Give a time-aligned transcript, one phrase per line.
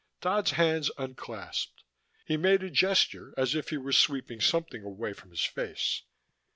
[0.19, 1.83] Dodd's hands unclasped:
[2.25, 6.01] he made a gesture as if he were sweeping something away from his face.